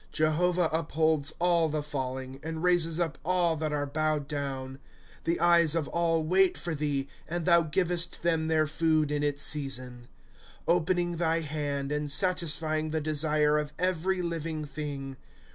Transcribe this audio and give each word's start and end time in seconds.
"Jehovah 0.11 0.67
upholds 0.73 1.31
all 1.37 1.69
the 1.69 1.81
fiiUing, 1.81 2.43
And 2.43 2.63
raises 2.63 2.99
up 2.99 3.19
all 3.23 3.55
that 3.57 3.71
are 3.71 3.85
bowed 3.85 4.27
down. 4.27 4.79
^* 5.21 5.23
The 5.25 5.39
eyes 5.39 5.75
of 5.75 5.87
all 5.89 6.23
wait 6.23 6.57
for 6.57 6.73
thee, 6.73 7.07
And 7.27 7.45
thou 7.45 7.61
givest 7.61 8.23
them 8.23 8.47
their 8.47 8.65
food 8.65 9.11
in 9.11 9.21
its 9.21 9.43
season;" 9.43 10.07
Opening 10.67 11.17
thy 11.17 11.41
hand, 11.41 11.91
And 11.91 12.09
satisfying 12.09 12.89
the 12.89 12.99
desire 12.99 13.59
of 13.59 13.73
every 13.77 14.23
living 14.23 14.65
thing. 14.65 15.17